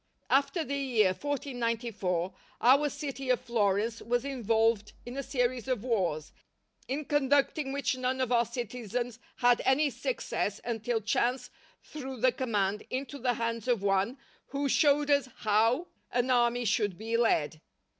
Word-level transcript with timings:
After 0.31 0.63
the 0.63 0.75
year 0.75 1.09
1494 1.13 2.33
our 2.59 2.89
city 2.89 3.29
of 3.29 3.39
Florence 3.39 4.01
was 4.01 4.25
involved 4.25 4.93
in 5.05 5.15
a 5.15 5.21
series 5.21 5.67
of 5.67 5.83
wars, 5.83 6.31
in 6.87 7.05
conducting 7.05 7.71
which 7.71 7.95
none 7.95 8.19
of 8.19 8.31
our 8.31 8.45
citizens 8.45 9.19
had 9.35 9.61
any 9.63 9.91
success 9.91 10.59
until 10.63 11.01
chance 11.01 11.51
threw 11.83 12.19
the 12.19 12.31
command 12.31 12.83
into 12.89 13.19
the 13.19 13.35
hands 13.35 13.67
of 13.67 13.83
one 13.83 14.17
who 14.47 14.67
showed 14.67 15.11
us 15.11 15.29
how 15.35 15.85
an 16.11 16.31
army 16.31 16.65
should 16.65 16.97
be 16.97 17.15
led. 17.15 17.61